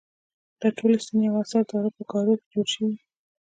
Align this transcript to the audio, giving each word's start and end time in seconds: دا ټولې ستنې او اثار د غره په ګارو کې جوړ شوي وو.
دا 0.59 0.67
ټولې 0.77 0.97
ستنې 1.03 1.27
او 1.29 1.37
اثار 1.43 1.63
د 1.67 1.71
غره 1.77 1.91
په 1.97 2.03
ګارو 2.11 2.33
کې 2.39 2.47
جوړ 2.53 2.67
شوي 2.73 2.93
وو. 2.97 3.03